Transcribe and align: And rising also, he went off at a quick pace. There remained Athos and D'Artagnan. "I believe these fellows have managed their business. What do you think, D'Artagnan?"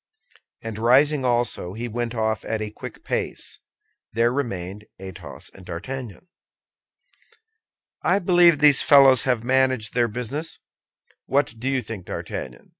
And 0.63 0.79
rising 0.79 1.23
also, 1.23 1.73
he 1.73 1.87
went 1.87 2.15
off 2.15 2.43
at 2.43 2.59
a 2.59 2.71
quick 2.71 3.03
pace. 3.03 3.59
There 4.13 4.33
remained 4.33 4.85
Athos 4.97 5.51
and 5.53 5.63
D'Artagnan. 5.63 6.25
"I 8.01 8.17
believe 8.17 8.57
these 8.57 8.81
fellows 8.81 9.25
have 9.25 9.43
managed 9.43 9.93
their 9.93 10.07
business. 10.07 10.57
What 11.27 11.53
do 11.59 11.69
you 11.69 11.83
think, 11.83 12.07
D'Artagnan?" 12.07 12.69